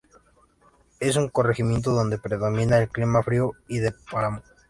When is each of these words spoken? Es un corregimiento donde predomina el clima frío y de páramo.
Es 0.99 1.15
un 1.15 1.29
corregimiento 1.29 1.91
donde 1.91 2.17
predomina 2.17 2.79
el 2.79 2.89
clima 2.89 3.21
frío 3.21 3.51
y 3.67 3.77
de 3.77 3.91
páramo. 4.11 4.41